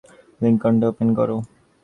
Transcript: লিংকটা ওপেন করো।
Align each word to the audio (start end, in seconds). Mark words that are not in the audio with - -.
লিংকটা 0.41 0.85
ওপেন 0.91 1.09
করো। 1.17 1.37